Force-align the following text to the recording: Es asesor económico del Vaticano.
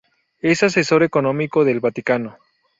Es 0.39 0.63
asesor 0.63 1.03
económico 1.03 1.63
del 1.63 1.79
Vaticano. 1.79 2.37